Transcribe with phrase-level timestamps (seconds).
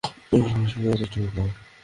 [0.33, 1.47] ওর ফুসফুসে বাতাস ঢোকাও।